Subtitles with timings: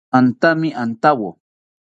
[0.19, 1.29] Antami antawo